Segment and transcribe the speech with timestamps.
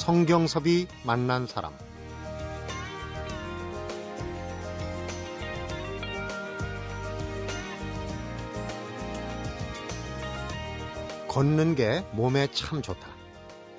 [0.00, 1.74] 성경섭이 만난 사람
[11.28, 13.06] 걷는 게 몸에 참 좋다.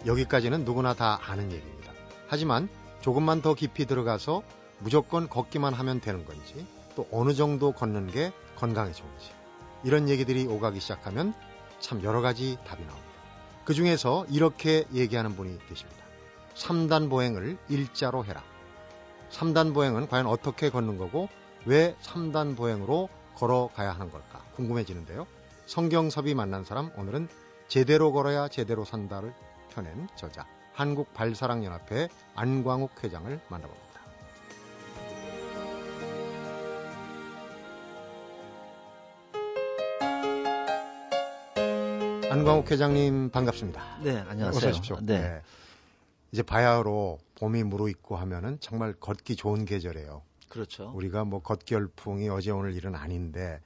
[0.05, 1.92] 여기까지는 누구나 다 아는 얘기입니다.
[2.28, 2.69] 하지만
[3.01, 4.43] 조금만 더 깊이 들어가서
[4.78, 9.32] 무조건 걷기만 하면 되는 건지 또 어느 정도 걷는 게 건강에 좋은지
[9.83, 11.33] 이런 얘기들이 오가기 시작하면
[11.79, 13.11] 참 여러 가지 답이 나옵니다.
[13.65, 16.00] 그 중에서 이렇게 얘기하는 분이 계십니다.
[16.55, 18.43] 3단 보행을 일자로 해라.
[19.32, 21.29] 3단 보행은 과연 어떻게 걷는 거고
[21.65, 25.25] 왜 3단 보행으로 걸어가야 하는 걸까 궁금해지는데요.
[25.65, 27.29] 성경섭이 만난 사람 오늘은
[27.68, 29.33] 제대로 걸어야 제대로 산다를
[29.73, 33.92] 펴낸 저자 한국 발사랑연합회 안광욱 회장을 만나봅니다.
[42.30, 44.00] 안광욱 회장님 반갑습니다.
[44.04, 44.58] 네, 안녕하세요.
[44.58, 44.98] 어서 오십시오.
[45.02, 45.20] 네.
[45.20, 45.42] 네.
[46.32, 50.22] 이제 바야흐로 봄이 무르익고 하면은 정말 걷기 좋은 계절이에요.
[50.50, 50.92] 그렇죠.
[50.96, 53.62] 우리가 뭐 걷기 열풍이 어제 오늘 일은 아닌데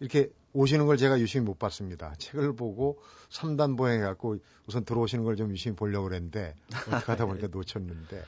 [0.00, 2.14] 이렇게 오시는 걸 제가 유심히 못 봤습니다.
[2.18, 2.98] 책을 보고
[3.30, 6.54] 3단 보행해 갖고 우선 들어오시는 걸 좀 유심히 보려고 그랬는데
[6.88, 8.24] 어떻게 하다 보니까 놓쳤는데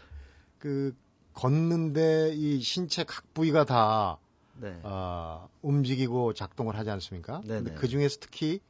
[0.58, 0.94] 그
[1.32, 4.18] 걷는데 이 신체 각 부위가 다
[4.60, 4.78] 네.
[4.82, 7.40] 어, 움직이고 작동을 하지 않습니까?
[7.46, 8.60] 근데 그 중에서 특히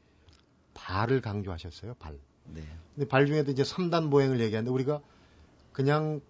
[0.74, 1.94] 발을 강조하셨어요.
[1.94, 2.18] 발.
[2.54, 2.62] 네.
[2.94, 5.00] 근데 발 중에도 이제 3단 보행을 얘기하는데 우리가
[5.72, 6.20] 그냥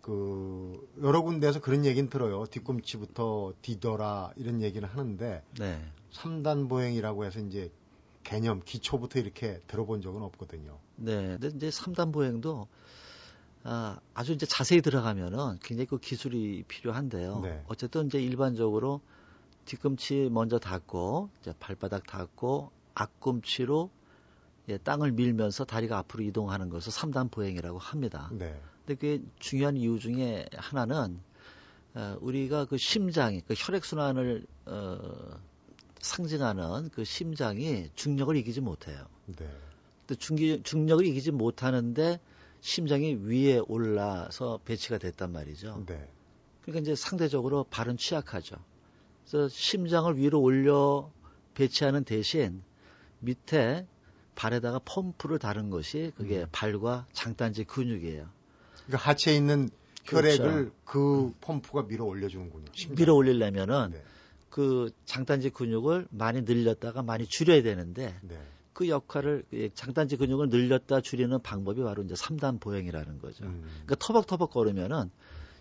[0.00, 2.44] 그 여러 군데에서 그런 얘기는 들어요.
[2.46, 5.92] 뒤꿈치부터 뒤돌아 이런 얘기는 하는데 네.
[6.12, 7.72] 3단 보행이라고 해서 이제
[8.22, 10.78] 개념 기초부터 이렇게 들어본 적은 없거든요.
[10.96, 11.38] 네.
[11.40, 12.68] 근데 이제 3단 보행도
[13.62, 17.40] 아, 아주 이제 자세히 들어가면은 굉장히 그 기술이 필요한데요.
[17.40, 17.64] 네.
[17.66, 19.00] 어쨌든 이제 일반적으로
[19.64, 23.90] 뒤꿈치 먼저 닿고 이제 발바닥 닿고 앞꿈치로
[24.68, 28.30] 예, 땅을 밀면서 다리가 앞으로 이동하는 것을 3단 보행이라고 합니다.
[28.32, 28.58] 네.
[28.86, 31.20] 근데 그게 중요한 이유 중에 하나는
[31.94, 35.38] 어, 우리가 그 심장이 그 혈액 순환을 어,
[36.00, 39.06] 상징하는 그 심장이 중력을 이기지 못해요.
[39.26, 39.48] 네.
[40.06, 42.20] 또 중기, 중력을 이기지 못하는데
[42.60, 45.84] 심장이 위에 올라서 배치가 됐단 말이죠.
[45.86, 46.08] 네.
[46.62, 48.56] 그러니까 이제 상대적으로 발은 취약하죠.
[49.26, 51.10] 그래서 심장을 위로 올려
[51.54, 52.62] 배치하는 대신
[53.20, 53.86] 밑에
[54.34, 56.46] 발에다가 펌프를 다른 것이 그게 음.
[56.52, 58.26] 발과 장단지 근육이에요.
[58.86, 59.70] 그러니까 하체에 있는
[60.04, 60.70] 혈액을 그렇죠.
[60.84, 62.66] 그 펌프가 밀어 올려주는군요.
[62.72, 62.96] 심장.
[62.96, 64.02] 밀어 올리려면은 네.
[64.50, 68.38] 그 장단지 근육을 많이 늘렸다가 많이 줄여야 되는데 네.
[68.72, 73.44] 그 역할을 장단지 근육을 늘렸다 줄이는 방법이 바로 이제 3단 보행이라는 거죠.
[73.44, 73.62] 음.
[73.84, 75.10] 그러니까 터벅터벅 걸으면은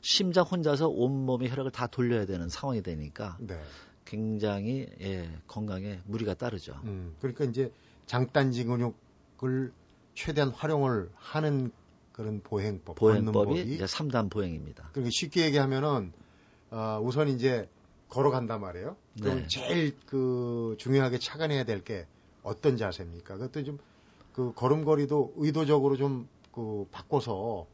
[0.01, 3.59] 심장 혼자서 온몸의 혈액을 다 돌려야 되는 상황이 되니까 네.
[4.05, 6.79] 굉장히 예, 건강에 무리가 따르죠.
[6.83, 7.71] 음, 그러니까 이제
[8.05, 9.71] 장단지 근육을
[10.15, 11.71] 최대한 활용을 하는
[12.11, 14.89] 그런 보행법, 보행법이 이제 3단 보행입니다.
[14.91, 16.13] 그러니까 쉽게 얘기하면은
[16.69, 17.67] 어, 우선 이제
[18.09, 18.95] 걸어간단 말이에요.
[19.19, 19.47] 그럼 네.
[19.47, 22.05] 제일 그 중요하게 착안해야 될 게
[22.43, 23.35] 어떤 자세입니까?
[23.37, 23.79] 그것도 좀
[24.33, 27.65] 그 걸음걸이도 의도적으로 좀 그 바꿔서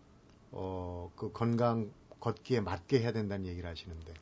[0.51, 1.91] 어, 그 건강
[2.21, 4.13] 걷기에 맞게 해야 된다는 얘기를 하시는데.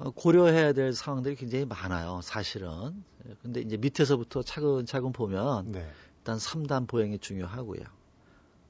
[0.00, 3.04] 어, 고려해야 될 상황들이 굉장히 많아요, 사실은.
[3.42, 5.90] 근데 이제 밑에서부터 차근차근 보면 네.
[6.18, 7.82] 일단 3단 보행이 중요하고요.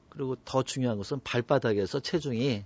[0.09, 2.65] 그리고 더 중요한 것은 발바닥에서 체중이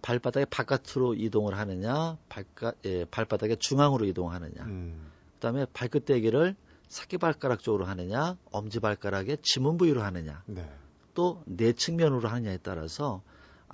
[0.00, 4.64] 발바닥의 바깥으로 이동을 하느냐, 발가, 예, 발바닥의 중앙으로 이동하느냐.
[4.64, 5.10] 음.
[5.34, 6.56] 그 다음에 발끝대기를
[6.88, 10.42] 새끼발가락 쪽으로 하느냐, 엄지발가락의 지문 부위로 하느냐.
[10.46, 10.68] 네.
[11.14, 13.22] 또 내 측면으로 하느냐에 따라서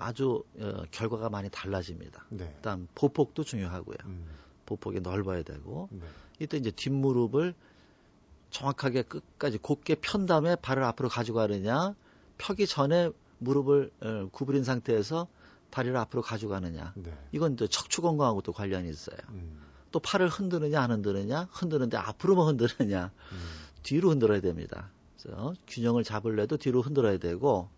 [0.01, 2.27] 아주 어, 결과가 많이 달라집니다.
[2.31, 2.53] 네.
[2.57, 3.97] 일단 보폭도 중요하고요.
[4.07, 4.27] 음.
[4.67, 6.01] 보폭이 넓어야 되고 네.
[6.39, 7.55] 이때 이제 뒷무릎을
[8.51, 11.95] 정확하게 끝까지 곧게 편 다음에 발을 앞으로 가져가느냐
[12.39, 15.29] 펴기 전에 무릎을 어, 구부린 상태에서
[15.71, 17.17] 다리를 앞으로 가져가느냐 네.
[17.33, 19.19] 이건 또 척추 건강하고도 관련이 있어요.
[19.31, 19.61] 음.
[19.93, 23.39] 또 팔을 흔드느냐 안 흔드느냐 흔드는데 앞으로만 흔드느냐 음.
[23.83, 24.91] 뒤로 흔들어야 됩니다.
[25.21, 27.69] 그래서 균형을 잡을래도 뒤로 흔들어야 되고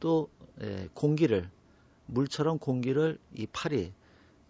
[0.00, 0.28] 또
[0.60, 1.48] 예, 공기를
[2.06, 3.92] 물처럼 공기를 이 팔이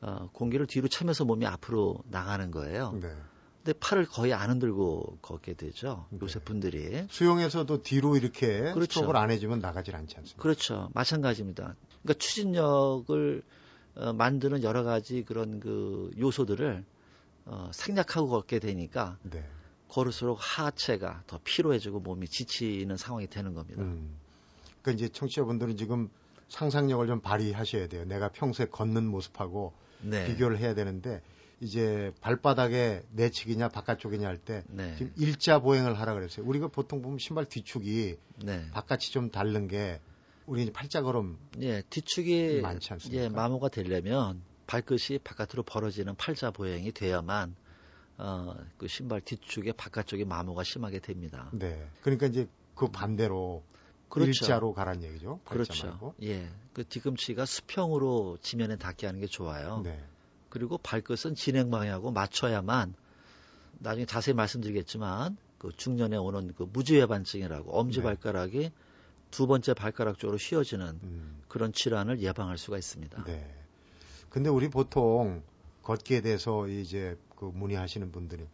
[0.01, 2.99] 어, 공기를 뒤로 차면서 몸이 앞으로 나가는 거예요.
[3.01, 3.15] 네.
[3.65, 6.07] 근데 팔을 거의 안 흔들고 걷게 되죠.
[6.11, 6.19] 네.
[6.23, 7.07] 요새 분들이.
[7.09, 8.95] 수영에서도 뒤로 이렇게 그렇죠.
[8.95, 10.43] 스트로크를 안 해주면 나가질 않지 않습니까?
[10.43, 10.91] 그렇죠.
[10.95, 11.77] 마찬가지입니다.
[12.03, 13.43] 그러니까 추진력을
[13.95, 16.85] 어, 만드는 여러 가지 그런 그 요소들을
[17.45, 19.45] 어, 생략하고 걷게 되니까 네.
[19.89, 23.83] 걸을수록 하체가 더 피로해지고 몸이 지치는 상황이 되는 겁니다.
[23.83, 24.17] 음.
[24.83, 26.11] 그러니까 이제 청취자분들은 지금
[26.49, 28.05] 상상력을 좀 발휘하셔야 돼요.
[28.05, 30.27] 내가 평소에 걷는 모습하고 네.
[30.27, 31.23] 비교를 해야 되는데
[31.61, 34.97] 이제 발바닥에 내 측이냐 바깥쪽이냐 할때 네.
[34.97, 36.45] 지금 일자 보행을 하라 그랬어요.
[36.45, 38.71] 우리가 보통 보면 신발 뒤축이 네.
[38.73, 40.01] 바깥이 좀 다른 게
[40.47, 43.25] 우리 이제 팔자 걸음 예, 뒤축이 많지 않습니까?
[43.25, 47.55] 예, 마모가 되려면 발끝이 바깥으로 벌어지는 팔자 보행이 돼야만
[48.19, 51.49] 어, 그 신발 뒤축에 바깥쪽에 마모가 심하게 됩니다.
[51.53, 51.87] 네.
[52.03, 53.63] 그러니까 이제 그 반대로
[54.13, 54.29] 그렇죠.
[54.29, 55.41] 일자로 가란 얘기죠.
[55.47, 55.87] 그렇죠.
[55.87, 56.15] 말고.
[56.25, 56.47] 예.
[56.75, 59.81] 그 뒤꿈치가 수평으로 지면에 닿게 하는 게 좋아요.
[59.83, 60.05] 네.
[60.51, 62.95] 그리고 발끝은 진행 방향하고 맞춰야만
[63.79, 68.05] 나중에 자세히 말씀드리겠지만 그 중년에 오는 그 무지외반증이라고 엄지 네.
[68.05, 68.71] 발가락이
[69.31, 71.43] 두 번째 발가락 쪽으로 휘어지는 음.
[71.49, 73.25] 그런 질환을 예방할 수가 있습니다.
[73.25, 73.51] 네.
[74.29, 75.43] 근데 우리 보통
[75.85, 78.47] 걷기에 대해서 이제 그 문의하시는 분들이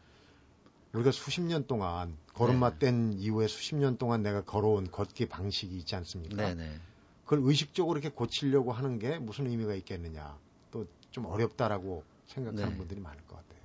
[0.93, 2.79] 우리가 수십 년 동안 걸음마 네.
[2.79, 6.37] 뗀 이후에 수십 년 동안 내가 걸어온 걷기 방식이 있지 않습니까?
[6.37, 6.55] 네네.
[6.55, 6.81] 네.
[7.25, 10.38] 그걸 의식적으로 이렇게 고치려고 하는 게 무슨 의미가 있겠느냐.
[10.70, 12.76] 또 좀 어렵다라고 생각하는 네.
[12.76, 13.58] 분들이 많을 것 같아요.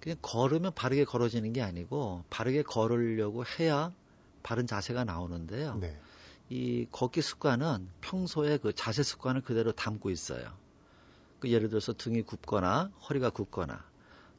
[0.00, 3.92] 그냥 걸으면 바르게 걸어지는 게 아니고 바르게 걸으려고 해야
[4.42, 5.76] 바른 자세가 나오는데요.
[5.76, 5.98] 네.
[6.48, 10.52] 이 걷기 습관은 평소에 그 자세 습관을 그대로 담고 있어요.
[11.40, 13.84] 그 예를 들어서 등이 굽거나 허리가 굽거나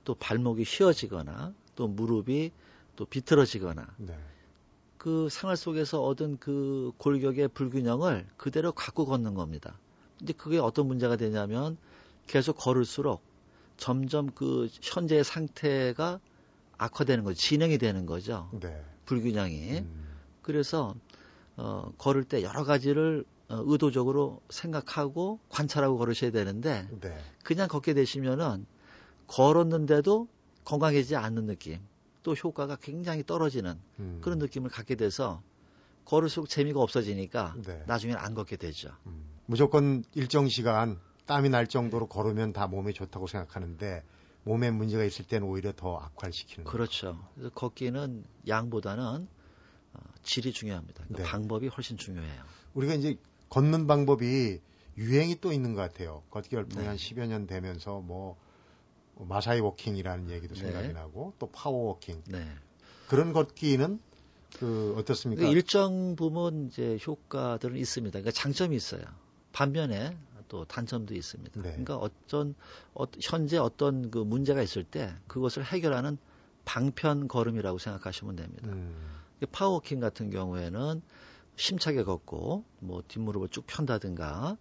[0.03, 2.51] 또 발목이 휘어지거나 또 무릎이
[2.97, 4.17] 또 비틀어지거나 네.
[4.97, 9.77] 그 생활 속에서 얻은 그 골격의 불균형을 그대로 갖고 걷는 겁니다.
[10.21, 11.77] 이제 그게 어떤 문제가 되냐면
[12.25, 13.21] 계속 걸을수록
[13.77, 16.19] 점점 그 현재의 상태가
[16.79, 17.39] 악화되는 거죠.
[17.39, 18.49] 진행이 되는 거죠.
[18.59, 18.83] 네.
[19.05, 19.79] 불균형이.
[19.79, 20.17] 음.
[20.41, 20.95] 그래서
[21.57, 27.15] 어, 걸을 때 여러 가지를 어, 의도적으로 생각하고 관찰하고 걸으셔야 되는데 네.
[27.43, 28.65] 그냥 걷게 되시면은
[29.27, 30.27] 걸었는데도
[30.67, 31.79] 건강해지지 않는 느낌
[32.23, 34.19] 또 효과가 굉장히 떨어지는 음.
[34.21, 35.41] 그런 느낌을 갖게 돼서
[36.03, 37.83] 걸을수록 재미가 없어지니까 네.
[37.87, 38.89] 나중에는 안 걷게 되죠.
[39.05, 39.23] 음.
[39.45, 44.03] 무조건 일정 시간 땀이 날 정도로 걸으면 다 몸에 좋다고 생각하는데
[44.43, 47.17] 몸에 문제가 있을 때는 오히려 더 악화를 시키는 그렇죠.
[47.35, 49.27] 그래서 걷기는 양보다는
[49.93, 51.05] 어, 질이 중요합니다.
[51.05, 51.29] 그러니까 네.
[51.29, 52.43] 방법이 훨씬 중요해요.
[52.73, 53.17] 우리가 이제
[53.49, 54.59] 걷는 방법이
[54.97, 56.23] 유행이 또 있는 것 같아요.
[56.29, 56.87] 걷기 열풍이 네.
[56.89, 58.35] 한 10여 년 되면서 뭐
[59.25, 60.61] 마사이 워킹이라는 얘기도 네.
[60.61, 62.23] 생각이 나고 또 파워 워킹.
[62.27, 62.47] 네.
[63.07, 63.99] 그런 걷기는
[64.59, 65.43] 그 어떻습니까?
[65.43, 68.11] 그 일정 부분 이제 효과들은 있습니다.
[68.19, 69.01] 그러니까 장점이 있어요.
[69.53, 70.17] 반면에
[70.47, 71.61] 또 단점도 있습니다.
[71.61, 71.69] 네.
[71.69, 72.55] 그러니까 어떤
[72.93, 76.17] 어, 현재 어떤 그 문제가 있을 때 그것을 해결하는
[76.65, 78.67] 방편 걸음이라고 생각하시면 됩니다.
[78.69, 78.95] 음.
[79.51, 81.01] 파워워킹 같은 경우에는
[81.55, 84.57] 심차게 걷고 뭐 뒷무릎을 쭉 편다든가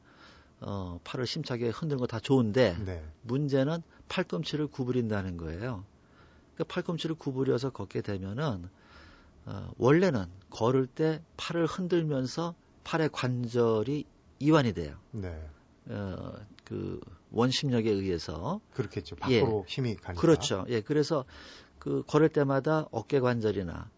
[0.60, 3.04] 어, 팔을 심차게 흔드는 거 다 좋은데 네.
[3.22, 5.84] 문제는 팔꿈치를 구부린다는 거예요.
[6.56, 8.68] 그 팔꿈치를 구부려서 걷게 되면은
[9.46, 12.54] 어, 원래는 걸을 때 팔을 흔들면서
[12.84, 14.04] 팔의 관절이
[14.40, 14.96] 이완이 돼요.
[15.12, 15.48] 네.
[15.88, 16.32] 어,
[16.64, 17.00] 그
[17.30, 19.16] 원심력에 의해서 그렇겠죠.
[19.16, 20.20] 밖으로 예, 힘이 가니까.
[20.20, 20.64] 그렇죠.
[20.68, 21.24] 예, 그래서
[21.78, 23.88] 그 걸을 때마다 어깨 관절이나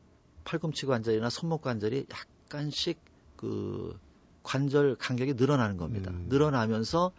[0.44, 2.98] 팔꿈치 관절이나 손목 관절이 약간씩
[3.36, 3.98] 그
[4.42, 6.10] 관절 간격이 늘어나는 겁니다.
[6.10, 6.26] 음.
[6.28, 7.12] 늘어나면서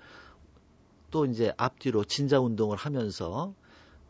[1.12, 3.54] 또 이제 앞뒤로 진자 운동을 하면서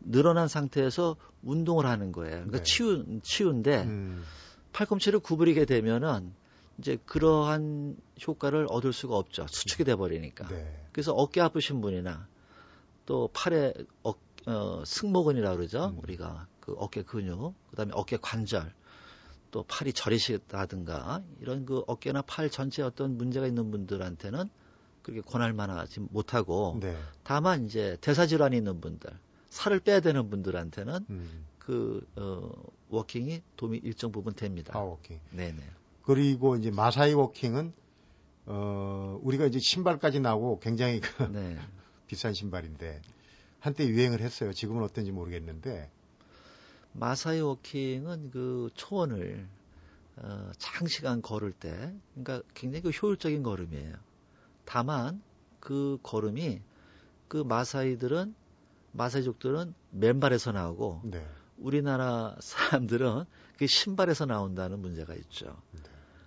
[0.00, 2.36] 늘어난 상태에서 운동을 하는 거예요.
[2.36, 2.62] 그러니까 네.
[2.62, 4.22] 치유 치유인데 음.
[4.72, 6.32] 팔꿈치를 구부리게 되면은
[6.78, 9.46] 이제 그러한 효과를 얻을 수가 없죠.
[9.48, 10.48] 수축이 돼 버리니까.
[10.48, 10.86] 네.
[10.92, 12.26] 그래서 어깨 아프신 분이나
[13.04, 14.12] 또 팔에 어,
[14.46, 15.86] 어 승모근이라 고 그러죠.
[15.86, 15.98] 음.
[16.02, 18.72] 우리가 그 어깨 근육, 그다음에 어깨 관절
[19.50, 24.48] 또 팔이 저리시다든가 이런 그 어깨나 팔 전체에 어떤 문제가 있는 분들한테는
[25.02, 26.96] 그렇게 권할 만하지 못하고 네.
[27.22, 29.10] 다만 이제 대사 질환이 있는 분들
[29.48, 31.46] 살을 빼야 되는 분들한테는 음.
[31.58, 32.50] 그 어,
[32.88, 34.72] 워킹이 도움이 일정 부분 됩니다.
[34.76, 35.20] 아, 워킹.
[35.32, 35.62] 네네.
[36.02, 37.72] 그리고 이제 마사이 워킹은
[38.46, 41.56] 어 우리가 이제 신발까지 나오고 굉장히 그 네.
[42.08, 43.00] 비싼 신발인데
[43.60, 44.52] 한때 유행을 했어요.
[44.52, 45.90] 지금은 어떤지 모르겠는데
[46.92, 49.46] 마사이 워킹은 그 초원을
[50.22, 53.94] 어, 장시간 걸을 때, 그러니까 굉장히 그 효율적인 걸음이에요.
[54.70, 55.20] 다만
[55.58, 56.60] 그 걸음이
[57.26, 58.36] 그 마사이들은
[58.92, 61.26] 마사이족들은 맨발에서 나오고 네.
[61.58, 63.24] 우리나라 사람들은
[63.58, 65.60] 그 신발에서 나온다는 문제가 있죠.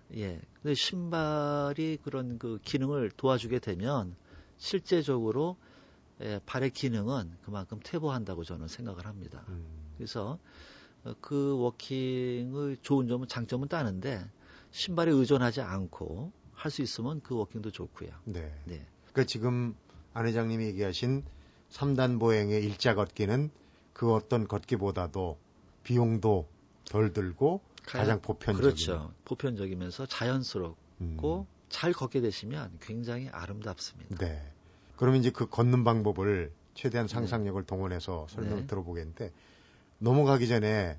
[0.10, 0.24] 네.
[0.24, 0.42] 예.
[0.62, 4.14] 근데 신발이 그런 그 기능을 도와주게 되면
[4.58, 5.56] 실제적으로
[6.20, 9.46] 예, 발의 기능은 그만큼 퇴보한다고 저는 생각을 합니다.
[9.48, 9.66] 음.
[9.96, 10.38] 그래서
[11.06, 14.30] 어, 그 워킹의 좋은 점은 장점은 따는데
[14.72, 16.34] 신발에 의존하지 않고
[16.64, 18.10] 할 수 있으면 그 워킹도 좋고요.
[18.24, 18.54] 네.
[18.64, 18.86] 네.
[19.12, 19.76] 그러니까 지금
[20.14, 21.24] 안 회장님이 얘기하신
[21.70, 23.52] 3단 보행의 일자 걷기는
[23.92, 25.38] 그 어떤 걷기보다도
[25.84, 26.48] 비용도
[26.86, 29.12] 덜 들고 가장 보편적인 그렇죠.
[29.26, 31.46] 보편적이면서 자연스럽고 음.
[31.68, 34.16] 잘 걷게 되시면 굉장히 아름답습니다.
[34.26, 34.42] 네.
[34.96, 37.14] 그러면 이제 그 걷는 방법을 최대한 네.
[37.14, 37.66] 상상력을 네.
[37.66, 38.68] 동원해서 설명을 네.
[38.68, 39.34] 들어보겠는데
[40.00, 40.98] 넘어가기 전에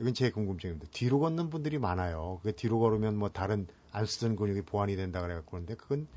[0.00, 0.88] 이건 제 궁금증입니다.
[0.90, 2.40] 뒤로 걷는 분들이 많아요.
[2.42, 6.08] 그 뒤로 걸으면 뭐 다른 안 쓰던 근육이 보완이 된다 그래갖고 그런데 그건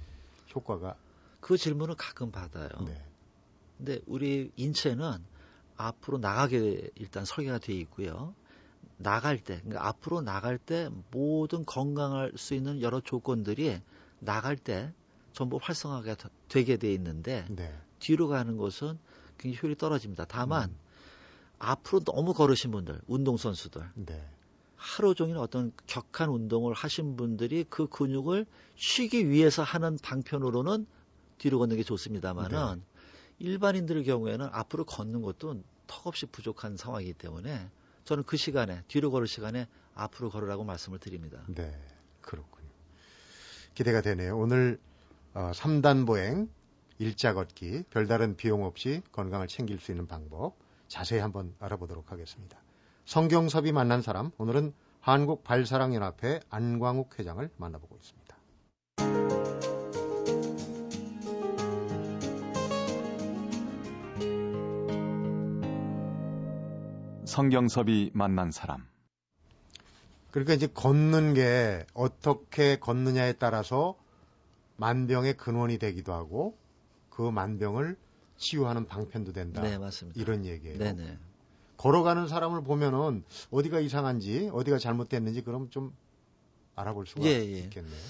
[0.55, 0.95] 효과가
[1.41, 2.69] 그 질문을 가끔 받아요.
[2.85, 3.05] 네.
[3.77, 5.19] 근데 우리 인체는
[5.77, 8.33] 앞으로 나가게 일단 설계가 돼 있고요.
[8.97, 13.81] 나갈 때, 그러니까 앞으로 나갈 때 모든 건강할 수 있는 여러 조건들이
[14.19, 14.93] 나갈 때
[15.33, 16.15] 전부 활성화가
[16.47, 17.77] 되게 돼 있는데 네.
[17.99, 18.97] 뒤로 가는 것은
[19.37, 20.25] 굉장히 효율이 떨어집니다.
[20.25, 20.77] 다만 음.
[21.59, 24.25] 앞으로 너무 걸으신 분들, 운동선수들, 네.
[24.75, 30.85] 하루 종일 어떤 격한 운동을 하신 분들이 그 근육을 쉬기 위해서 하는 방편으로는
[31.37, 32.81] 뒤로 걷는 게 좋습니다만은 네.
[33.39, 37.69] 일반인들 의 경우에는 앞으로 걷는 것도 턱없이 부족한 상황이기 때문에
[38.05, 41.43] 저는 그 시간에 뒤로 걸을 시간에 앞으로 걸으라고 말씀을 드립니다.
[41.47, 41.77] 네,
[42.21, 42.69] 그렇군요.
[43.73, 44.37] 기대가 되네요.
[44.37, 44.79] 오늘
[45.33, 46.49] 어, 3단 보행,
[46.97, 50.55] 일자 걷기, 별다른 비용 없이 건강을 챙길 수 있는 방법
[50.87, 52.57] 자세히 한번 알아보도록 하겠습니다.
[53.05, 58.35] 성경섭이 만난 사람, 오늘은 한국 발사랑연합회 안광욱 회장을 만나보고 있습니다.
[67.25, 68.87] 성경섭이 만난 사람.
[70.31, 73.95] 그러니까 이제 걷는 게 어떻게 걷느냐에 따라서
[74.77, 76.57] 만병의 근원이 되기도 하고
[77.11, 77.97] 그 만병을
[78.37, 79.61] 치유하는 방편도 된다.
[79.61, 80.19] 네, 맞습니다.
[80.19, 80.79] 이런 얘기예요.
[80.79, 81.19] 네네.
[81.77, 85.95] 걸어가는 사람을 보면은 어디가 이상한지 어디가 잘못됐는지 그럼 좀
[86.75, 87.59] 알아볼 수가 예, 예.
[87.59, 88.01] 있겠네요.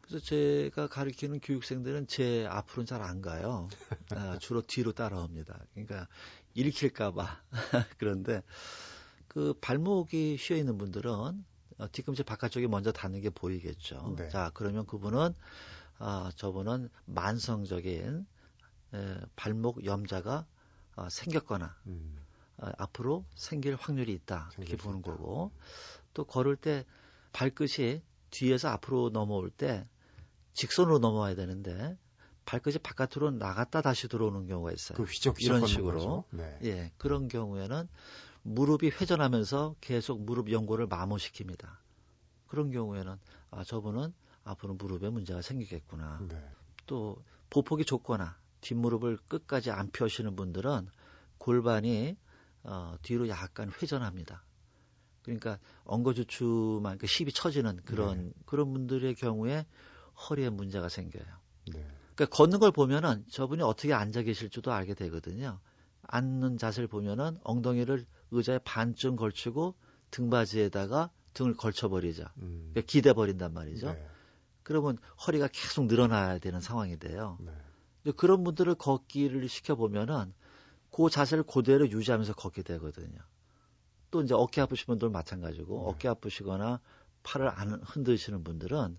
[0.00, 3.68] 그래서 제가 가르치는 교육생들은 제 앞으로는 잘 안 가요.
[4.10, 5.66] 아, 주로 뒤로 따라옵니다.
[5.74, 6.08] 그러니까
[6.54, 7.42] 일으킬까봐.
[7.98, 8.42] 그런데
[9.28, 11.10] 그 발목이 휘어 있는 분들은
[11.78, 14.14] 어, 뒤꿈치 바깥쪽이 먼저 닿는 게 보이겠죠.
[14.16, 14.28] 네.
[14.30, 15.34] 자, 그러면 그분은
[15.98, 18.26] 아, 저분은 만성적인
[18.94, 20.46] 에, 발목 염자가
[20.96, 22.16] 어, 생겼거나 음.
[22.58, 25.12] 어, 앞으로 생길 확률이 있다 이렇게 보는 있다.
[25.12, 25.52] 거고
[26.14, 26.84] 또 걸을 때
[27.32, 29.86] 발끝이 뒤에서 앞으로 넘어올 때
[30.54, 31.96] 직선으로 넘어와야 되는데
[32.44, 34.96] 발끝이 바깥으로 나갔다 다시 들어오는 경우가 있어요.
[34.96, 36.58] 그 휘적 이런 식으로 네.
[36.64, 37.88] 예 그런 경우에는
[38.42, 41.68] 무릎이 회전하면서 계속 무릎 연골을 마모시킵니다.
[42.46, 43.16] 그런 경우에는
[43.50, 46.20] 아 저분은 앞으로 무릎에 문제가 생기겠구나.
[46.26, 46.42] 네.
[46.86, 50.88] 또 보폭이 좁거나 뒷무릎을 끝까지 안 펴시는 분들은
[51.36, 52.16] 골반이
[52.68, 54.44] 어, 뒤로 약간 회전합니다.
[55.22, 58.32] 그러니까 엉거주춤만 그 힙이 처지는 그런 네.
[58.44, 59.66] 그런 분들의 경우에
[60.28, 61.24] 허리에 문제가 생겨요.
[61.72, 61.86] 네.
[62.14, 65.60] 그러니까 걷는 걸 보면은 저분이 어떻게 앉아 계실지도 알게 되거든요.
[66.02, 69.74] 앉는 자세를 보면은 엉덩이를 의자에 반쯤 걸치고
[70.10, 72.24] 등받이에다가 등을 걸쳐버리죠.
[72.38, 72.70] 음.
[72.72, 73.92] 그러니까 기대 버린단 말이죠.
[73.92, 74.08] 네.
[74.62, 77.38] 그러면 허리가 계속 늘어나야 되는 상황이 돼요.
[77.40, 78.12] 네.
[78.16, 80.34] 그런 분들을 걷기를 시켜보면은
[80.90, 83.18] 그 자세를 그대로 유지하면서 걷게 되거든요.
[84.10, 85.84] 또 이제 어깨 아프신 분들 마찬가지고 네.
[85.86, 86.80] 어깨 아프시거나
[87.22, 88.98] 팔을 안 흔드시는 분들은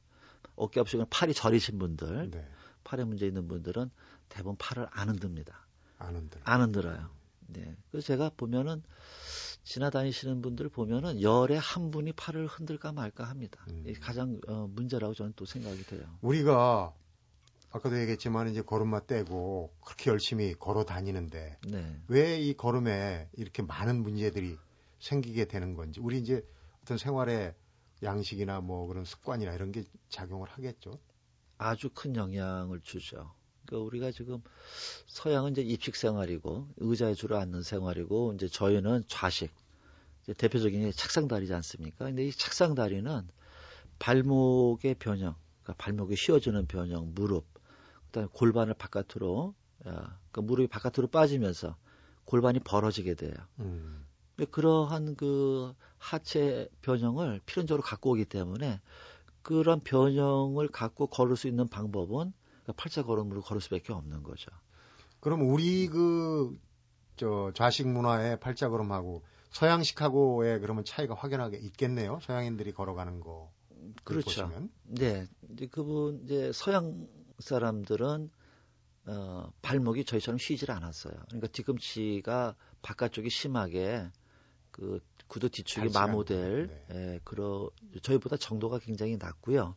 [0.55, 2.48] 어깨 아프시거나 팔이 저리신 분들, 네.
[2.84, 3.89] 팔에 문제 있는 분들은
[4.29, 5.65] 대부분 팔을 안 흔듭니다.
[5.98, 6.39] 안 흔들.
[6.43, 7.10] 안 흔들어요.
[7.48, 7.75] 네.
[7.91, 8.84] 그래서 제가 보면은
[9.63, 13.65] 지나다니시는 분들 보면은 열에 한 분이 팔을 흔들까 말까 합니다.
[13.69, 13.86] 음.
[14.00, 16.01] 가장 어, 문제라고 저는 또 생각이 돼요.
[16.22, 16.93] 우리가
[17.71, 22.01] 아까도 얘기했지만 이제 걸음마 떼고 그렇게 열심히 걸어 다니는데 네.
[22.07, 24.57] 왜이 걸음에 이렇게 많은 문제들이
[24.99, 26.43] 생기게 되는 건지 우리 이제
[26.81, 27.53] 어떤 생활의
[28.01, 30.99] 양식이나 뭐 그런 습관이나 이런 게 작용을 하겠죠.
[31.57, 33.33] 아주 큰 영향을 주죠.
[33.65, 34.41] 그러니까 우리가 지금
[35.07, 39.51] 서양은 이제 입식 생활이고 의자에 주로 앉는 생활이고 이제 저희는 좌식.
[40.23, 42.05] 이제 대표적인 게 책상다리지 않습니까?
[42.05, 43.27] 근데 이 책상다리는
[43.99, 47.45] 발목의 변형, 그러니까 발목이 휘어지는 변형, 무릎,
[48.11, 51.75] 그다음에 골반을 바깥으로, 그러니까 무릎이 바깥으로 빠지면서
[52.25, 53.33] 골반이 벌어지게 돼요.
[53.59, 54.05] 음.
[54.51, 58.79] 그러한 그 하체 변형을 필연적으로 갖고 오기 때문에
[59.41, 62.31] 그런 변형을 갖고 걸을 수 있는 방법은
[62.63, 64.51] 그러니까 팔자 걸음으로 걸을 수밖에 없는 거죠.
[65.19, 66.57] 그럼 우리 그
[67.19, 72.19] 저 좌식 문화의 팔자 걸음하고 서양식하고의 그러면 차이가 확연하게 있겠네요.
[72.21, 73.51] 서양인들이 걸어가는 거.
[74.05, 74.23] 그렇죠.
[74.23, 74.71] 보시면.
[74.83, 75.27] 네.
[75.51, 77.09] 이제 그분 이제 서양
[77.39, 78.29] 사람들은
[79.05, 81.13] 어, 발목이 저희처럼 쉬질 않았어요.
[81.27, 84.10] 그러니까 뒤꿈치가 바깥쪽이 심하게
[84.72, 86.86] 그 구두 뒤축이 마모델, 네.
[86.91, 87.69] 예, 그러
[88.01, 89.75] 저희보다 정도가 굉장히 낮고요.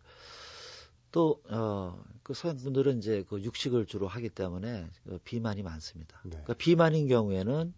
[1.10, 6.20] 또, 어, 그 서양 분들은 이제 그 육식을 주로 하기 때문에 그 비만이 많습니다.
[6.24, 6.30] 네.
[6.30, 7.74] 그러니까 비만인 경우에는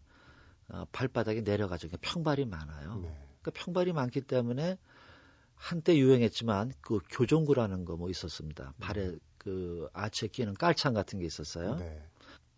[0.69, 1.89] 어, 발바닥이 내려가죠.
[1.89, 3.01] 그러니까 평발이 많아요.
[3.01, 3.09] 네.
[3.43, 4.79] 그러니까 평발이 많기 때문에
[5.57, 8.73] 한때 유행했지만 그 교정구라는 거 뭐 있었습니다.
[8.79, 9.19] 발에 네.
[9.45, 11.77] 그 아치에 끼는 깔창 같은 게 있었어요.
[11.77, 12.03] 네.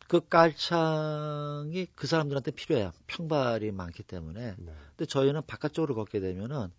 [0.08, 2.92] 그 깔창이 그 사람들한테 필요해요.
[3.08, 4.54] 평발이 많기 때문에.
[4.56, 4.74] 네.
[4.90, 6.70] 근데 저희는 바깥쪽으로 걷게 되면은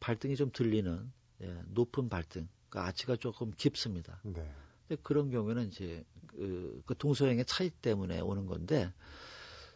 [0.00, 1.12] 발등이 좀 들리는
[1.42, 4.18] 예, 높은 발등 그 아치가 조금 깊습니다.
[4.22, 4.50] 네.
[4.88, 8.92] 근데 그런 경우에는 이제 그, 그 동서양의 차이 때문에 오는 건데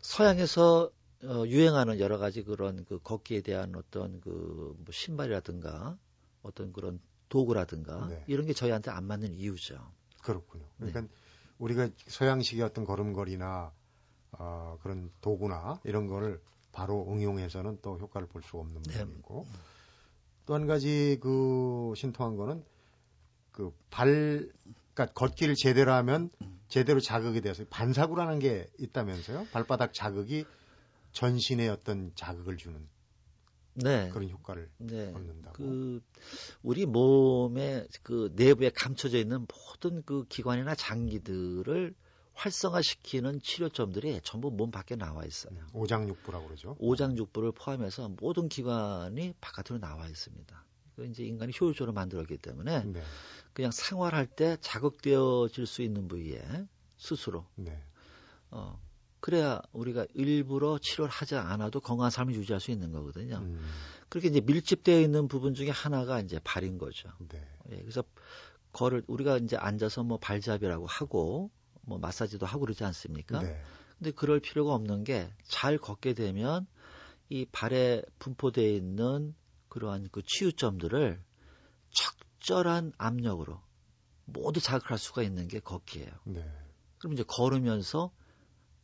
[0.01, 0.91] 서양에서
[1.25, 5.97] 어, 유행하는 여러 가지 그런 그 걷기에 대한 어떤 그 뭐 신발이라든가
[6.43, 7.01] 어떤 그런
[7.35, 8.23] 도구라든가 네.
[8.29, 9.75] 이런 게 저희한테 안 맞는 이유죠.
[10.23, 10.63] 그렇군요.
[10.79, 10.93] 네.
[10.93, 11.09] 그러니까 네.
[11.59, 13.73] 우리가 서양식의 어떤 걸음걸이나
[14.39, 16.41] 어, 그런 도구나 이런 거를
[16.73, 18.99] 바로 응용해서는 또 효과를 볼 수 없는 네.
[19.01, 19.47] 부분이고
[20.47, 22.65] 또한 가지 그 신통한 거는
[23.51, 24.49] 그 발,
[24.95, 26.31] 그러니까 걷기를 제대로 하면
[26.69, 29.49] 제대로 자극이 돼서 반사구라는 게 있다면서요?
[29.53, 30.45] 발바닥 자극이
[31.13, 32.89] 전신에 어떤 자극을 주는
[33.75, 34.09] 네.
[34.11, 35.13] 그런 효과를 네.
[35.15, 35.55] 얻는다고.
[35.57, 36.01] 그
[36.63, 41.95] 우리 몸의 그 내부에 감춰져 있는 모든 그 기관이나 장기들을
[42.35, 45.55] 활성화시키는 치료점들이 전부 몸 밖에 나와 있어요.
[45.55, 46.77] 음, 오장육부라고 그러죠.
[46.79, 50.65] 오장육부를 포함해서 모든 기관이 바깥으로 나와 있습니다.
[50.97, 53.03] 그 이제 인간이 효율적으로 만들었기 때문에 네.
[53.53, 56.41] 그냥 생활할 때 자극되어질 수 있는 부위에
[56.97, 57.83] 스스로 네.
[58.51, 58.81] 어,
[59.25, 63.39] 그래야 우리가 일부러 치료를 하지 않아도 건강한 삶을 유지할 수 있는 거거든요.
[63.39, 63.59] 음.
[64.11, 67.09] 그렇게 이제 밀집되어 있는 부분 중에 하나가 이제 발인 거죠.
[67.31, 67.43] 네.
[67.71, 68.05] 예, 그래서
[68.73, 71.51] 걸을 우리가 이제 앉아서 뭐 발잡이라고 하고
[71.81, 73.41] 뭐 마사지도 하고 그러지 않습니까?
[73.41, 73.59] 네.
[73.97, 76.67] 근데 그럴 필요가 없는 게 잘 걷게 되면
[77.31, 79.35] 이 발에 분포되어 있는
[79.71, 81.19] 그러한 그 치유점들을
[81.93, 83.59] 적절한 압력으로
[84.27, 86.13] 모두 자극할 수가 있는 게 걷기예요.
[86.25, 86.45] 네.
[86.99, 88.13] 그럼 이제 걸으면서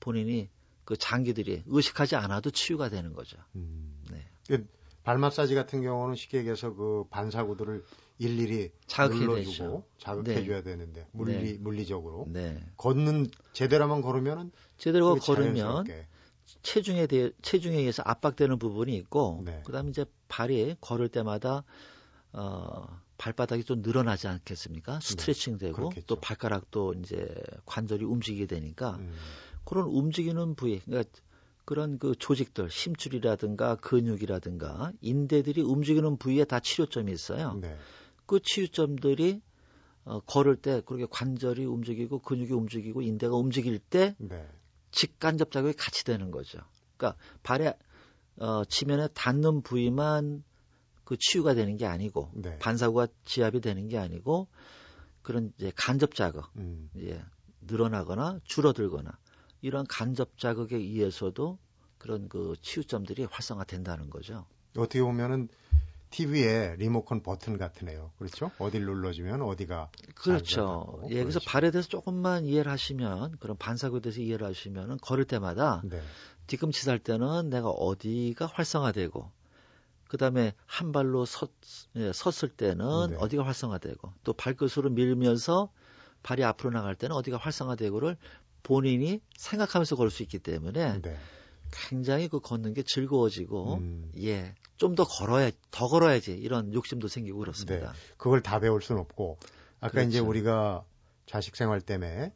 [0.00, 0.48] 본인이
[0.84, 3.36] 그 장기들이 의식하지 않아도 치유가 되는 거죠.
[3.54, 4.02] 음.
[4.10, 4.26] 네.
[4.48, 7.84] 그발 마사지 같은 경우는 쉽게 얘기해서 그 반사구들을
[8.18, 10.62] 일일이 눌러주고 자극해줘야 네.
[10.62, 11.58] 되는데 물리 네.
[11.58, 12.62] 물리적으로 네.
[12.76, 15.84] 걷는 제대로만 걸으면은 제대로 걸으면
[16.62, 19.62] 체중에 대해 체중에 의해서 압박되는 부분이 있고 네.
[19.64, 21.64] 그다음에 이제 발이 걸을 때마다
[22.32, 24.98] 어 발바닥이 좀 늘어나지 않겠습니까?
[24.98, 25.06] 네.
[25.06, 27.34] 스트레칭 되고 또 발가락도 이제
[27.66, 29.14] 관절이 움직이게 되니까 음.
[29.70, 31.08] 그런 움직이는 부위, 그러니까
[31.64, 37.54] 그런 그 조직들, 심줄이라든가 근육이라든가 인대들이 움직이는 부위에 다 치료점이 있어요.
[37.60, 37.78] 네.
[38.26, 39.40] 그 치유점들이
[40.02, 44.44] 어, 걸을 때 그렇게 관절이 움직이고 근육이 움직이고 인대가 움직일 때 네.
[44.90, 46.58] 직간접 작용이 같이 되는 거죠.
[46.96, 47.78] 그러니까 발에
[48.38, 50.42] 어, 지면에 닿는 부위만
[51.04, 52.58] 그 치유가 되는 게 아니고 네.
[52.58, 54.48] 반사구가 지압이 되는 게 아니고
[55.22, 56.90] 그런 이제 간접 자극, 음.
[56.96, 57.22] 예,
[57.60, 59.16] 늘어나거나 줄어들거나
[59.62, 61.58] 이런 간접 자극에 의해서도
[61.98, 64.46] 그런 그 치유점들이 활성화된다는 거죠.
[64.76, 65.48] 어떻게 보면은
[66.10, 68.10] TV에 리모컨 버튼 같으네요.
[68.18, 68.50] 그렇죠?
[68.58, 71.00] 어디를 눌러주면 어디가 그렇죠.
[71.10, 76.00] 예, 그래서 발에 대해서 조금만 이해를 하시면 그런 반사구에 대해서 이해를 하시면은 걸을 때마다 네.
[76.46, 79.30] 뒤꿈치 살 때는 내가 어디가 활성화되고
[80.08, 81.52] 그다음에 한 발로 섰,
[81.94, 83.16] 예, 섰을 때는 네.
[83.16, 85.70] 어디가 활성화되고 또 발끝으로 밀면서
[86.24, 88.16] 발이 앞으로 나갈 때는 어디가 활성화되고를
[88.62, 91.16] 본인이 생각하면서 걸 수 있기 때문에 네.
[91.88, 94.12] 굉장히 그 걷는 게 즐거워지고 음.
[94.18, 94.54] 예.
[94.76, 97.92] 좀 더 걸어야 더 걸어야지 이런 욕심도 생기고 그렇습니다.
[97.92, 97.98] 네.
[98.16, 99.38] 그걸 다 배울 수는 없고
[99.80, 100.08] 아까 그렇죠.
[100.08, 100.84] 이제 우리가
[101.26, 102.32] 자식 생활 때문에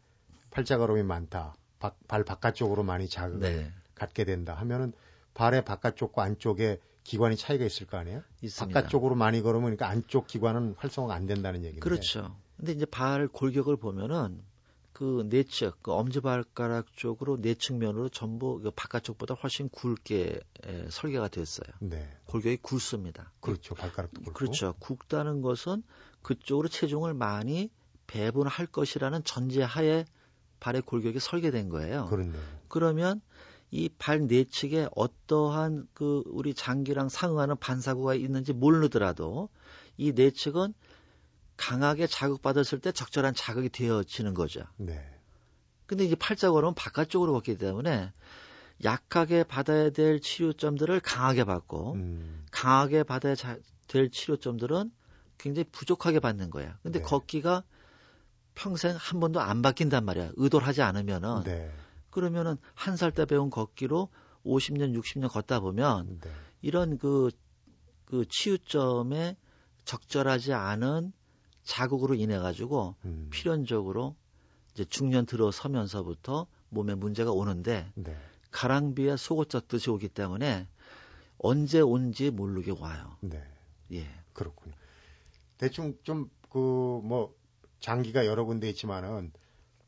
[0.50, 1.54] 팔자걸음이 많다.
[1.80, 3.72] 바, 발 바깥쪽으로 많이 자극을 네.
[3.94, 4.92] 갖게 된다 하면은
[5.34, 8.22] 발의 바깥쪽과 안쪽에 기관이 차이가 있을 거 아니에요?
[8.40, 8.80] 있습니다.
[8.80, 11.80] 바깥쪽으로 많이 걸으면 그러니까 안쪽 기관은 활성화가 안 된다는 얘기인데.
[11.80, 12.36] 그렇죠.
[12.56, 14.42] 근데 이제 발 골격을 보면은
[14.94, 21.66] 그 내측, 그 엄지발가락 쪽으로 내측면으로 전부 그 바깥쪽보다 훨씬 굵게 에, 설계가 됐어요.
[21.80, 22.08] 네.
[22.26, 23.32] 골격이 굵습니다.
[23.40, 23.74] 그렇죠.
[23.74, 24.32] 발가락도 굵고.
[24.32, 24.74] 그렇죠.
[24.78, 25.82] 굵다는 것은
[26.22, 27.70] 그쪽으로 체중을 많이
[28.06, 30.04] 배분할 것이라는 전제하에
[30.60, 32.06] 발의 골격이 설계된 거예요.
[32.06, 32.40] 그렇네요.
[32.68, 33.20] 그러면
[33.72, 39.48] 이 발 내측에 어떠한 그 우리 장기랑 상응하는 반사구가 있는지 모르더라도
[39.96, 40.72] 이 내측은
[41.56, 44.64] 강하게 자극받았을 때 적절한 자극이 되어지는 거죠.
[44.76, 45.08] 네.
[45.86, 48.12] 근데 이제 팔자걸음은 바깥쪽으로 걷기 때문에
[48.82, 52.44] 약하게 받아야 될 치료점들을 강하게 받고 음.
[52.50, 53.34] 강하게 받아야
[53.86, 54.90] 될 치료점들은
[55.38, 56.78] 굉장히 부족하게 받는 거야.
[56.82, 57.04] 근데 네.
[57.04, 57.62] 걷기가
[58.54, 60.32] 평생 한 번도 안 바뀐단 말이야.
[60.36, 61.42] 의도를 하지 않으면은.
[61.44, 61.70] 네.
[62.10, 64.08] 그러면은 한 살 때 배운 걷기로
[64.44, 66.30] 50년, 60년 걷다 보면 네.
[66.62, 67.30] 이런 그,
[68.04, 69.36] 그 치유점에
[69.84, 71.12] 적절하지 않은
[71.64, 73.28] 자극으로 인해 가지고 음.
[73.32, 74.14] 필연적으로
[74.72, 78.16] 이제 중년 들어서면서부터 몸에 문제가 오는데 네.
[78.50, 80.68] 가랑비에 속옷 젖듯이 오기 때문에
[81.38, 83.16] 언제 온지 모르게 와요.
[83.20, 83.42] 네.
[83.92, 84.06] 예.
[84.32, 84.74] 그렇군요.
[85.58, 87.34] 대충 좀 그 뭐
[87.80, 89.32] 장기가 여러 군데 있지만은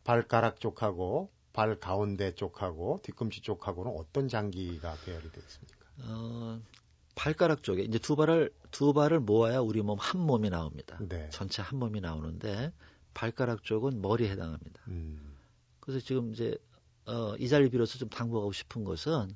[0.03, 5.87] 발가락 쪽하고 발 가운데 쪽하고 뒤꿈치 쪽하고는 어떤 장기가 배열이 되어 있습니까?
[6.03, 6.61] 어,
[7.17, 10.99] 발가락 쪽에 이제 두 발을 두 발을 모아야 우리 몸 한 몸이 나옵니다.
[11.01, 11.29] 네.
[11.31, 12.73] 전체 한 몸이 나오는데
[13.15, 14.83] 발가락 쪽은 머리에 해당합니다.
[14.89, 15.35] 음.
[15.81, 16.57] 그래서 지금 이제
[17.07, 19.35] 어, 이 자리를 빌어서 좀 당부하고 싶은 것은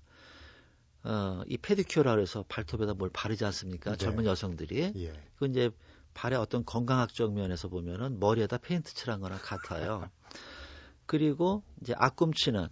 [1.04, 3.92] 어, 이 페디큐어라 그래서 발톱에다 뭘 바르지 않습니까?
[3.92, 3.96] 네.
[3.96, 4.92] 젊은 여성들이.
[4.96, 5.12] 예.
[5.36, 5.70] 그 이제
[6.12, 10.10] 발의 어떤 건강학적 면에서 보면은 머리에다 페인트 칠한 거랑 같아요.
[11.06, 12.68] 그리고 이제 앞꿈치는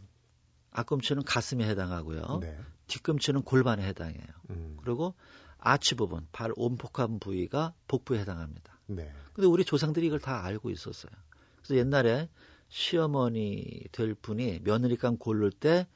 [0.72, 2.40] 앞꿈치는 가슴에 해당하고요.
[2.42, 2.58] 네.
[2.88, 4.26] 뒤꿈치는 골반에 해당해요.
[4.50, 4.76] 음.
[4.82, 5.14] 그리고
[5.58, 8.78] 아치 부분, 발 온폭한 부위가 복부에 해당합니다.
[8.86, 9.12] 네.
[9.32, 11.12] 근데 우리 조상들이 이걸 다 알고 있었어요.
[11.56, 12.28] 그래서 옛날에
[12.68, 15.86] 시어머니 될 분이 며느리감 고를 때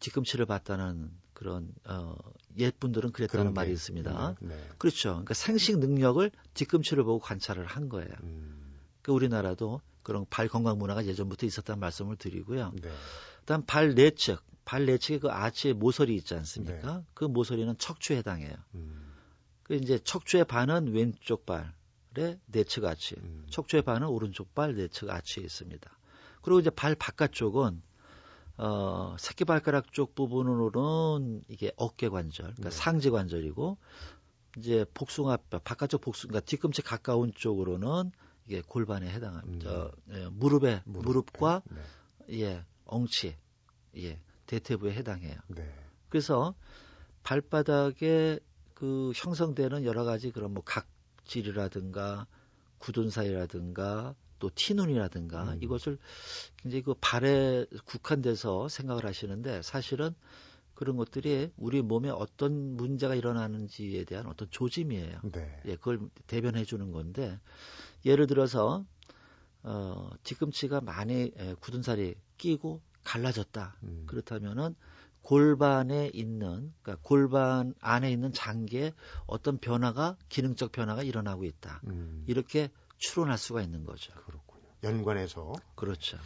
[0.00, 2.16] 뒤꿈치를 봤다는 그런 어,
[2.58, 4.36] 옛분들은 그랬다는 말이 있습니다.
[4.40, 4.68] 네, 네.
[4.78, 5.10] 그렇죠.
[5.10, 8.12] 그러니까 생식 능력을 뒤꿈치를 보고 관찰을 한 거예요.
[8.22, 8.78] 음.
[9.02, 12.72] 그 우리나라도 그런 발 건강 문화가 예전부터 있었다는 말씀을 드리고요.
[12.80, 12.90] 네.
[13.40, 16.98] 그다음 발 내측, 발 내측에 그 아치의 모서리 있지 않습니까?
[16.98, 17.04] 네.
[17.14, 18.54] 그 모서리는 척추에 해당해요.
[18.74, 19.12] 음.
[19.62, 23.46] 그 이제 척추의 반은 왼쪽 발의 내측 아치, 음.
[23.50, 25.90] 척추의 반은 오른쪽 발 내측 아치에 있습니다.
[26.42, 27.82] 그리고 이제 발 바깥쪽은
[28.56, 32.76] 어, 새끼발가락 쪽 부분으로는 이게 어깨 관절, 그러니까 네.
[32.76, 33.78] 상지 관절이고
[34.58, 38.12] 이제 복숭아 바깥쪽 복숭, 그러니까 뒤꿈치 가까운 쪽으로는
[38.46, 39.86] 이게 골반에 해당합니다.
[39.86, 39.90] 음.
[40.10, 41.62] 예, 무릎에 무릎, 무릎과
[42.28, 42.42] 네.
[42.42, 43.36] 예 엉치,
[43.96, 45.36] 예 대퇴부에 해당해요.
[45.48, 45.72] 네.
[46.08, 46.54] 그래서
[47.22, 48.38] 발바닥에
[48.74, 52.26] 그 형성되는 여러 가지 그런 뭐 각질이라든가
[52.78, 55.58] 굳은 사이라든가 또 티눈이라든가 음.
[55.62, 55.98] 이것을
[56.56, 60.14] 굉장히 그 발에 국한돼서 생각을 하시는데 사실은
[60.74, 65.20] 그런 것들이 우리 몸에 어떤 문제가 일어나는지에 대한 어떤 조짐이에요.
[65.32, 65.62] 네.
[65.66, 67.38] 예, 그걸 대변해 주는 건데
[68.04, 68.84] 예를 들어서
[69.62, 73.76] 어, 뒤꿈치가 많이 예, 굳은 살이 끼고 갈라졌다.
[73.84, 74.04] 음.
[74.06, 74.74] 그렇다면은
[75.22, 78.92] 골반에 있는 그러니까 골반 안에 있는 장기에
[79.26, 81.80] 어떤 변화가 기능적 변화가 일어나고 있다.
[81.86, 82.24] 음.
[82.26, 84.12] 이렇게 추론할 수가 있는 거죠.
[84.26, 84.64] 그렇군요.
[84.82, 85.54] 연관해서.
[85.74, 86.18] 그렇죠.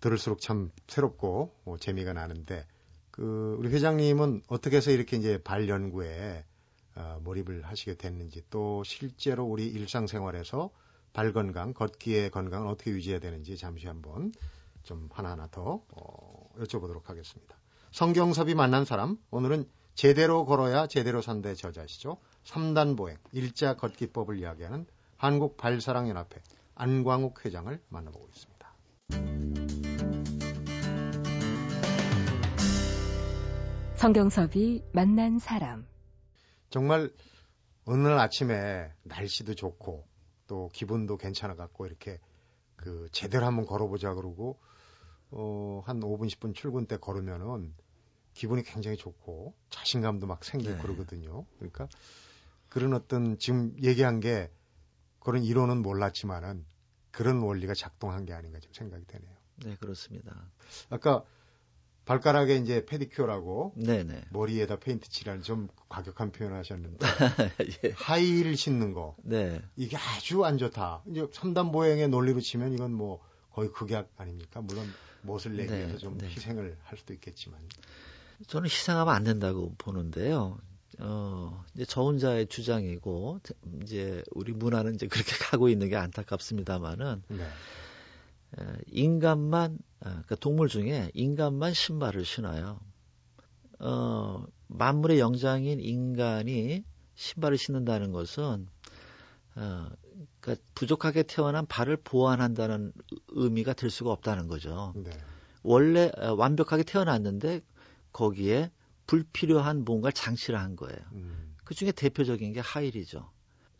[0.00, 2.66] 들을수록 참 새롭고 뭐 재미가 나는데
[3.10, 6.44] 그 우리 회장님은 어떻게 해서 이렇게 이제 발 연구에
[6.94, 10.70] 어, 몰입을 하시게 됐는지 또 실제로 우리 일상생활에서
[11.12, 14.32] 발 건강, 걷기의 건강을 어떻게 유지해야 되는지 잠시 한번
[14.88, 17.58] 좀 하나하나 더 어, 여쭤보도록 하겠습니다.
[17.90, 22.16] 성경섭이 만난 사람 오늘은 제대로 걸어야 제대로 산다의 저자시죠.
[22.44, 24.86] 3단 보행, 일자 걷기법을 이야기하는
[25.18, 26.40] 한국 발사랑연합회
[26.74, 28.58] 안광욱 회장을 만나보고 있습니다.
[33.96, 35.86] 성경섭이 만난 사람.
[36.70, 37.12] 정말
[37.84, 40.06] 날 아침에 날씨도 좋고
[40.46, 42.20] 또 기분도 괜찮아 갖고 이렇게
[42.76, 44.58] 그 제대로 한번 걸어보자 그러고
[45.30, 47.74] 어, 한 5분 10분 출근 때 걸으면은
[48.34, 50.78] 기분이 굉장히 좋고 자신감도 막 생기고 네.
[50.80, 51.44] 그러거든요.
[51.58, 51.88] 그러니까
[52.68, 54.50] 그런 어떤 지금 얘기한 게
[55.18, 56.64] 그런 이론은 몰랐지만은
[57.10, 59.30] 그런 원리가 작동한 게 아닌가 좀 생각이 되네요.
[59.64, 60.50] 네, 그렇습니다.
[60.88, 61.24] 아까
[62.04, 64.28] 발가락에 이제 페디큐어라고 네네.
[64.30, 67.04] 머리에다 페인트 칠하는 좀 과격한 표현을 하셨는데
[67.84, 67.92] 예.
[67.94, 69.60] 하이힐 신는 거 네.
[69.76, 71.02] 이게 아주 안 좋다.
[71.08, 73.20] 이제 3단 보행의 논리로 치면 이건 뭐
[73.58, 74.60] 거의 극약 아닙니까?
[74.60, 76.28] 물론 못을 내기 위해서 네, 좀 네.
[76.28, 77.58] 희생을 할 수도 있겠지만
[78.46, 80.58] 저는 희생하면 안 된다고 보는데요.
[81.00, 83.40] 어, 이제 저 혼자의 주장이고,
[83.82, 87.44] 이제 우리 문화는 이제 그렇게 가고 있는 게 안타깝습니다만은, 네.
[87.44, 92.78] 에, 인간만, 아, 그 동물 중에 인간만 신발을 신어요.
[93.80, 96.84] 어, 만물의 영장인 인간이
[97.16, 98.68] 신발을 신는다는 것은,
[99.56, 99.88] 어,
[100.48, 102.92] 그러니까 부족하게 태어난 발을 보완한다는
[103.28, 104.92] 의미가 될 수가 없다는 거죠.
[104.96, 105.10] 네.
[105.62, 107.60] 원래 어, 완벽하게 태어났는데
[108.12, 108.70] 거기에
[109.06, 110.98] 불필요한 뭔가를 장치를 한 거예요.
[111.12, 111.54] 음.
[111.64, 113.30] 그 중에 대표적인 게 하일이죠.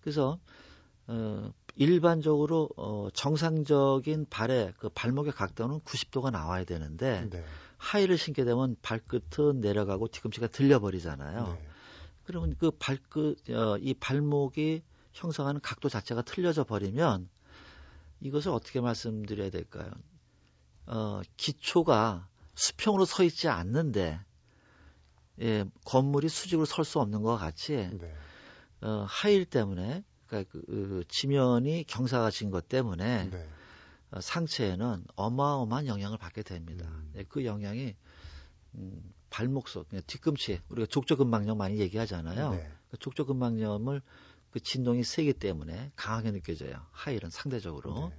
[0.00, 0.38] 그래서
[1.06, 7.44] 어, 일반적으로 어, 정상적인 발의 그 발목의 각도는 90도가 나와야 되는데 네.
[7.78, 11.46] 하일을 신게 되면 발끝은 내려가고 뒤꿈치가 들려버리잖아요.
[11.46, 11.68] 네.
[12.24, 14.82] 그러면 그 발끝 어, 이 발목이
[15.18, 17.28] 형성하는 각도 자체가 틀려져 버리면
[18.20, 19.90] 이것을 어떻게 말씀드려야 될까요?
[20.86, 24.20] 어, 기초가 수평으로 서 있지 않는데
[25.40, 28.14] 예, 건물이 수직으로 설 수 없는 것 같이 네.
[28.80, 33.48] 어, 하일 때문에 그러니까 그, 그 지면이 경사가 진 것 때문에 네.
[34.10, 36.86] 어, 상체에는 어마어마한 영향을 받게 됩니다.
[36.88, 37.12] 음.
[37.16, 37.94] 예, 그 영향이
[38.74, 42.52] 음, 발목 속, 뒤꿈치 우리가 족저근막염 많이 얘기하잖아요.
[42.52, 42.72] 네.
[42.90, 44.00] 그 족저근막염을
[44.50, 46.86] 그 진동이 세기 때문에 강하게 느껴져요.
[46.92, 48.08] 하일은 상대적으로.
[48.08, 48.16] 네.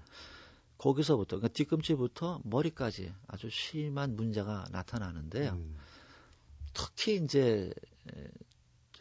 [0.77, 5.51] 거기서부터 그러니까 뒤꿈치부터 머리까지 아주 심한 문제가 나타나는데요.
[5.51, 5.75] 음.
[6.73, 7.73] 특히 이제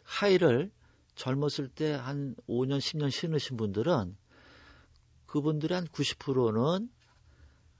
[0.03, 0.71] 하이를
[1.15, 4.15] 젊었을 때 한 5년, 10년 신으신 분들은
[5.25, 6.89] 그분들의 한 90%는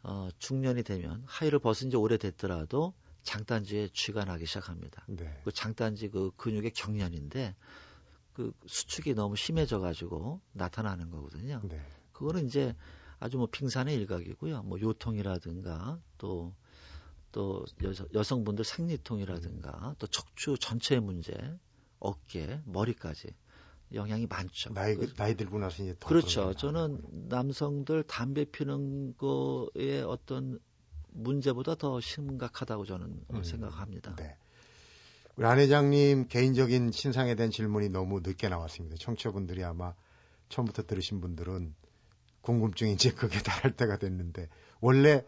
[0.03, 5.03] 어, 중년이 되면 하이를 벗은 지 오래됐더라도 장단지에 쥐가 나기 시작합니다.
[5.07, 5.41] 네.
[5.43, 7.55] 그 장단지 그 근육의 경련인데
[8.39, 11.59] 그 수축이 너무 심해져 가지고 나타나는 거거든요.
[11.65, 11.77] 네.
[12.13, 12.73] 그거는 이제
[13.19, 14.63] 아주 뭐 빙산의 일각이고요.
[14.63, 16.53] 뭐 요통이라든가 또,
[17.33, 17.65] 또
[18.13, 21.33] 여, 성분들 생리통이라든가 또 척추 전체의 문제,
[21.99, 23.27] 어깨, 머리까지
[23.93, 24.73] 영향이 많죠.
[24.73, 26.53] 나이, 그, 나이 들고 나서 이제 그렇죠.
[26.53, 30.59] 저는 남성들 담배 피는 거에 어떤
[31.09, 34.15] 문제보다 더 심각하다고 저는 음, 생각합니다.
[34.15, 34.37] 네.
[35.39, 38.97] 우리 안 회장님 개인적인 신상에 대한 질문이 너무 늦게 나왔습니다.
[38.99, 39.93] 청취자분들이 아마
[40.49, 41.73] 처음부터 들으신 분들은
[42.41, 44.49] 궁금증이 이제 그게 달할 때가 됐는데
[44.81, 45.23] 원래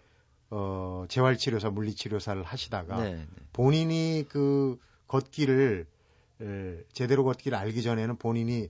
[0.50, 3.28] 어 재활치료사 물리치료사를 하시다가 네, 네.
[3.54, 5.88] 본인이 그 걷기를
[6.42, 8.68] 에, 제대로 걷기를 알기 전에는 본인이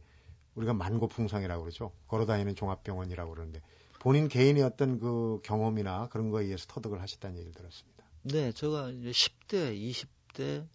[0.54, 1.92] 우리가 만고풍성이라고 그러죠.
[2.06, 3.64] 걸어다니는 종합병원이라고 그러는데
[4.00, 8.04] 본인 개인의 어떤 그 경험이나 그런 거에 의해서 터득을 하셨다는 얘기를 들었습니다.
[8.26, 10.68] 네, 제가 이제 10대, 20대,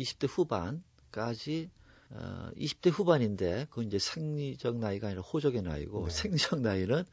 [0.00, 1.70] 20대 후반까지
[2.10, 6.10] 어, 20대 후반인데 그 이제 생리적 나이가 아니라 호적의 나이고 네.
[6.10, 7.04] 생리적 나이는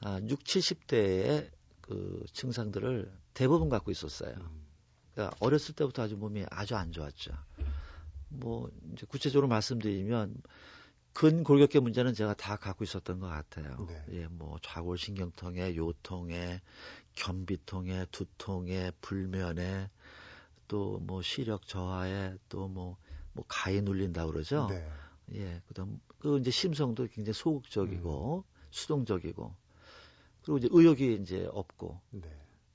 [0.00, 4.34] 아, 6, 70대의 그 증상들을 대부분 갖고 있었어요.
[4.34, 4.66] 음.
[5.12, 7.32] 그러니까 어렸을 때부터 아주 몸이 아주 안 좋았죠.
[8.28, 10.34] 뭐 이제 구체적으로 말씀드리면
[11.12, 13.86] 근골격계 문제는 제가 다 갖고 있었던 것 같아요.
[13.86, 14.04] 네.
[14.12, 16.62] 예, 뭐 좌골신경통에, 요통에,
[17.14, 19.90] 견비통에, 두통에, 불면에,
[20.72, 22.96] 또 뭐 시력 저하에, 또뭐
[23.34, 24.68] 뭐 가에 눌린다 그러죠.
[24.70, 24.88] 네.
[25.34, 28.52] 예, 그다음 그 이제 심성도 굉장히 소극적이고 음.
[28.70, 29.54] 수동적이고
[30.42, 32.22] 그리고 이제 의욕이 이제 없고 네.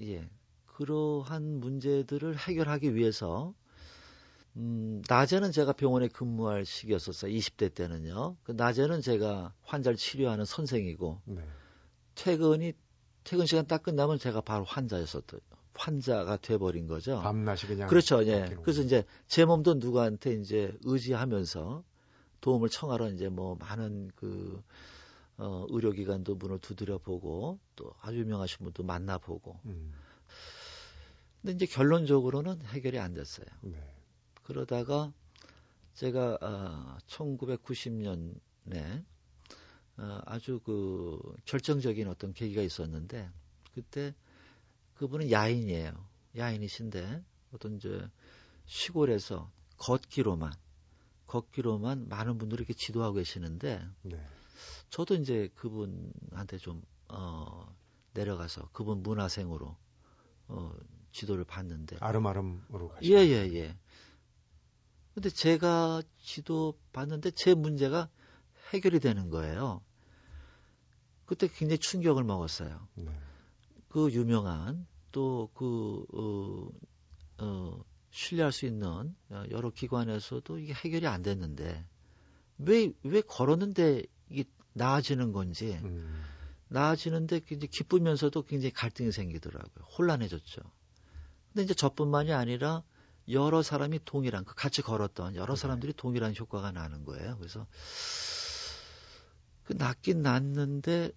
[0.01, 0.29] 예,
[0.67, 3.55] 그러한 문제들을 해결하기 위해서
[4.57, 7.31] 음, 낮에는 제가 병원에 근무할 시기였었어요.
[7.31, 8.37] 20대 때는요.
[8.43, 11.41] 그 낮에는 제가 환자를 치료하는 선생이고 네.
[12.13, 12.73] 퇴근이
[13.23, 15.39] 퇴근 시간 딱 끝나면 제가 바로 환자였었던
[15.77, 17.21] 환자가 돼버린 거죠.
[17.21, 17.87] 밤낮이 그냥.
[17.87, 18.25] 그렇죠.
[18.25, 18.55] 예.
[18.63, 21.83] 그래서 이제 제 몸도 누구한테 이제 의지하면서
[22.41, 24.61] 도움을 청하러 이제 뭐 많은 그,
[25.37, 29.59] 어, 의료기관도 문을 두드려 보고 또 아주 유명하신 분도 만나보고.
[29.65, 29.93] 음.
[31.41, 33.45] 근데 이제 결론적으로는 해결이 안 됐어요.
[33.61, 33.77] 네.
[34.43, 35.13] 그러다가
[35.93, 39.03] 제가 어, 1990년에
[39.97, 43.29] 어, 아주 그 결정적인 어떤 계기가 있었는데
[43.73, 44.13] 그때
[44.97, 45.93] 그분은 야인이에요.
[46.35, 48.09] 야인이신데 어떤 이제
[48.65, 50.53] 시골에서 걷기로만
[51.27, 54.25] 걷기로만 많은 분들이 이렇게 지도하고 계시는데 네.
[54.89, 57.73] 저도 이제 그분한테 좀 어,
[58.13, 59.75] 내려가서 그분 문화생으로
[60.47, 60.73] 어,
[61.11, 63.49] 지도를 받는데 아름아름으로 가시 예예예.
[63.51, 63.77] 예, 예.
[65.13, 68.09] 근데 제가 지도 받는데 제 문제가
[68.73, 69.81] 해결이 되는 거예요.
[71.25, 72.87] 그때 굉장히 충격을 먹었어요.
[72.95, 73.11] 네.
[73.89, 76.69] 그 유명한 또 그, 어,
[77.43, 79.15] 어, 신뢰할 수 있는
[79.51, 81.85] 여러 기관에서도 이게 해결이 안 됐는데
[82.59, 86.23] 왜, 왜 걸었는데 이게 나아지는 건지 음.
[86.69, 89.85] 나아지는데 굉장히 기쁘면서도 굉장히 갈등이 생기더라고요.
[89.97, 90.61] 혼란해졌죠.
[91.49, 92.83] 근데 이제 저뿐만이 아니라
[93.29, 95.61] 여러 사람이 동일한, 그 같이 걸었던 여러 네.
[95.61, 97.37] 사람들이 동일한 효과가 나는 거예요.
[97.37, 97.67] 그래서
[99.63, 101.11] 그 낫긴 낫는데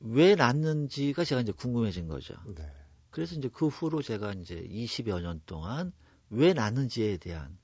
[0.00, 2.34] 왜 났는지가 제가 이제 궁금해진 거죠.
[2.54, 2.70] 네.
[3.10, 5.92] 그래서 이제 그 후로 제가 이제 20여 년 동안
[6.30, 7.56] 왜 났는지에 대한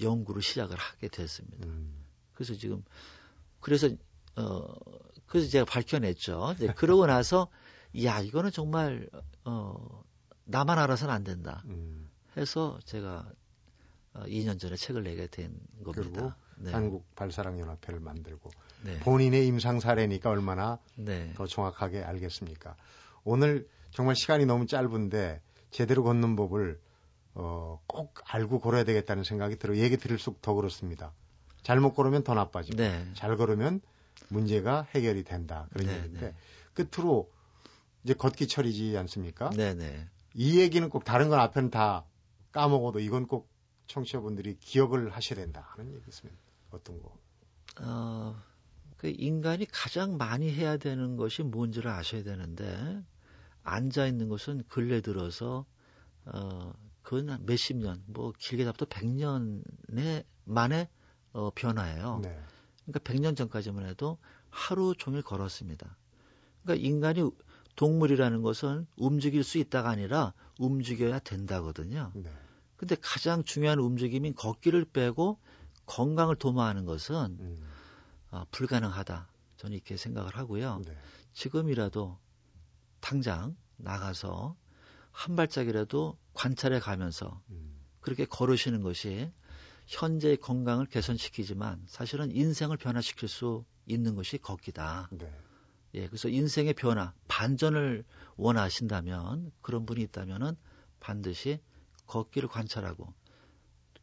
[0.00, 1.66] 연구를 시작을 하게 됐습니다.
[1.66, 2.04] 음.
[2.32, 2.82] 그래서 지금
[3.60, 3.88] 그래서
[4.36, 4.74] 어
[5.26, 6.54] 그래서 제가 밝혀냈죠.
[6.56, 7.48] 이제 그러고 나서
[8.04, 9.08] 야 이거는 정말
[9.44, 10.02] 어
[10.44, 11.62] 나만 알아서는 안 된다.
[11.66, 12.08] 음.
[12.36, 13.30] 해서 제가
[14.14, 16.36] 어, 2년 전에 책을 내게 된 겁니다.
[16.56, 16.72] 네.
[16.72, 18.50] 한국 발사랑 연합회를 만들고
[18.82, 18.98] 네.
[19.00, 21.32] 본인의 임상 사례니까 얼마나 네.
[21.34, 22.76] 더 정확하게 알겠습니까?
[23.24, 26.80] 오늘 정말 시간이 너무 짧은데 제대로 걷는 법을
[27.34, 31.12] 어, 꼭 알고 걸어야 되겠다는 생각이 들어 얘기 들을수록 더 그렇습니다.
[31.62, 33.06] 잘못 걸으면 더 나빠지고 네.
[33.14, 33.80] 잘 걸으면
[34.28, 36.34] 문제가 해결이 된다 그런 네, 얘기인데 네.
[36.74, 37.30] 끝으로
[38.04, 39.50] 이제 걷기 철이지 않습니까?
[39.50, 40.08] 네네.
[40.34, 42.04] 이 얘기는 꼭 다른 건 앞에는 다
[42.52, 43.48] 까먹어도 이건 꼭
[43.86, 46.34] 청취자분들이 기억을 하셔야 된다 하는 얘기 있으면
[46.70, 47.16] 어떤 거?
[47.80, 48.36] 어,
[48.96, 53.02] 그 인간이 가장 많이 해야 되는 것이 뭔지를 아셔야 되는데
[53.62, 55.66] 앉아 있는 것은 근래 들어서
[56.24, 60.88] 어, 그건 몇십 년, 뭐 길게 잡도 100년에 만에
[61.32, 62.20] 어, 변화예요.
[62.22, 62.40] 네.
[62.84, 64.18] 그러니까 100년 전까지만 해도
[64.50, 65.96] 하루 종일 걸었습니다.
[66.62, 67.30] 그러니까 인간이
[67.76, 72.12] 동물이라는 것은 움직일 수 있다가 아니라 움직여야 된다거든요.
[72.14, 72.30] 네.
[72.76, 75.38] 근데 가장 중요한 움직임인 걷기를 빼고
[75.86, 77.56] 건강을 도모하는 것은 음.
[78.36, 79.28] 어, 불가능하다.
[79.56, 80.82] 저는 이렇게 생각을 하고요.
[80.84, 80.96] 네.
[81.32, 82.18] 지금이라도
[83.00, 84.56] 당장 나가서
[85.10, 87.80] 한 발짝이라도 관찰해 가면서 음.
[88.00, 89.32] 그렇게 걸으시는 것이
[89.86, 95.08] 현재의 건강을 개선시키지만 사실은 인생을 변화시킬 수 있는 것이 걷기다.
[95.12, 95.32] 네.
[95.94, 98.04] 예, 그래서 인생의 변화, 반전을
[98.36, 100.56] 원하신다면 그런 분이 있다면은
[101.00, 101.60] 반드시
[102.06, 103.14] 걷기를 관찰하고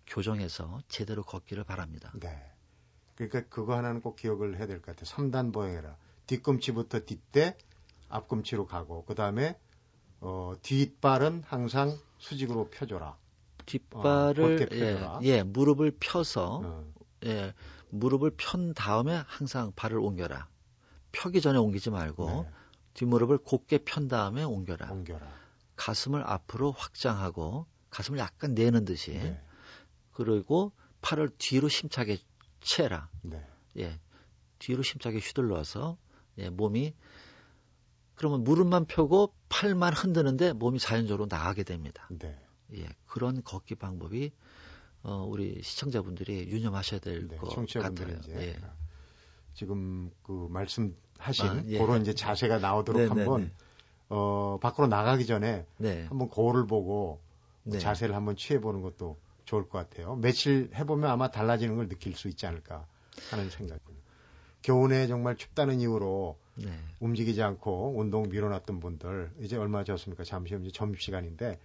[0.08, 2.12] 교정해서 제대로 걷기를 바랍니다.
[2.20, 2.53] 네.
[3.30, 5.06] 그러니까 그거 하나는 꼭 기억을 해야 될 것 같아요.
[5.06, 5.98] 3단 보행해라.
[6.28, 7.58] 뒤꿈치부터 뒷대,
[8.10, 9.58] 앞꿈치로 가고, 그 다음에,
[10.20, 13.18] 어, 뒷발은 항상 수직으로 펴줘라.
[13.66, 16.94] 뒷발을, 어, 예, 예, 무릎을 펴서, 어.
[17.26, 17.54] 예,
[17.90, 20.48] 무릎을 편 다음에 항상 발을 옮겨라.
[21.12, 22.50] 펴기 전에 옮기지 말고, 네.
[22.96, 24.92] 뒷무릎을 곧게 편 다음에 옮겨라.
[24.92, 25.28] 옮겨라.
[25.76, 29.42] 가슴을 앞으로 확장하고, 가슴을 약간 내는 듯이, 네.
[30.12, 32.18] 그리고 팔을 뒤로 심차게
[32.64, 33.10] 채라.
[33.22, 33.46] 네.
[33.78, 34.00] 예.
[34.60, 35.98] 뒤로 심차게 휘둘러서
[36.40, 36.94] 예, 몸이
[38.16, 42.08] 그러면 무릎만 펴고 팔만 흔드는데 몸이 자연적으로 나가게 됩니다.
[42.10, 42.40] 네.
[42.76, 42.88] 예.
[43.06, 44.32] 그런 걷기 방법이
[45.04, 48.18] 어, 우리 시청자분들이 유념하셔야 될것 네, 같아요.
[48.20, 48.56] 이제 예.
[49.54, 51.78] 지금 그 말씀하신 아, 예.
[51.78, 53.52] 그런 이제 자세가 나오도록 네, 네 한번 네.
[54.10, 56.06] 어, 밖으로 나가기 전에 네.
[56.06, 57.22] 한번 거울을 보고
[57.64, 57.80] 네.
[57.80, 60.16] 자세를 한번 취해 보는 것도 좋을 것 같아요.
[60.16, 62.86] 며칠 해보면 아마 달라지는 걸 느낄 수 있지 않을까
[63.32, 64.04] 하는 생각입니다.
[64.62, 66.72] 겨우내 정말 춥다는 이유로 네.
[67.00, 70.24] 움직이지 않고 운동 미뤄놨던 분들 이제 얼마 졌습니까?
[70.24, 71.60] 잠시 후 이제 점심시간인데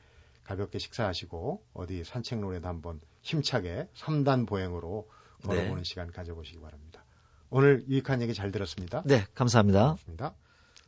[0.44, 5.08] 가볍게 식사하시고 어디 산책로에도 한번 힘차게 3단 보행으로
[5.44, 5.84] 걸어보는 네.
[5.84, 7.04] 시간 가져보시기 바랍니다.
[7.50, 9.02] 오늘 유익한 얘기 잘 들었습니다.
[9.06, 9.82] 네, 감사합니다.
[9.82, 10.34] 고맙습니다.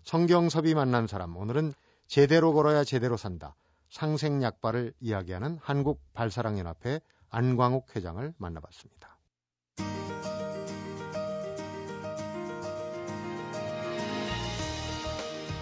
[0.03, 1.73] 성경섭이 만난 사람 오늘은
[2.07, 3.55] 제대로 걸어야 제대로 산다.
[3.91, 9.19] 상생약발을 이야기하는 한국 발사랑연합회 안광욱 회장을 만나봤습니다.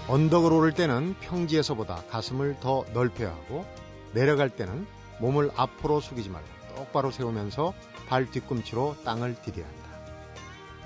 [0.08, 3.66] 언덕을 오를 때는 평지에서보다 가슴을 더 넓혀야 하고
[4.14, 4.86] 내려갈 때는
[5.20, 7.74] 몸을 앞으로 숙이지 말고 똑바로 세우면서
[8.08, 9.88] 발 뒤꿈치로 땅을 디뎌야 한다.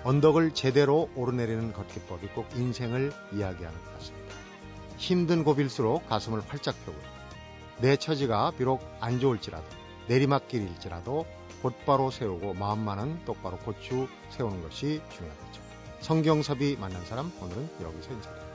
[0.05, 4.35] 언덕을 제대로 오르내리는 걷기법이 꼭 인생을 이야기하는 것 같습니다.
[4.97, 6.99] 힘든 고비일수록 가슴을 활짝 펴고
[7.83, 9.65] 내 처지가 비록 안 좋을지라도
[10.07, 11.27] 내리막길일지라도
[11.63, 15.61] 곧바로 세우고 마음만은 똑바로 고추 세우는 것이 중요하겠죠.
[15.99, 18.52] 성경섭이 만난 사람 오늘은 여기서 인사드립니다.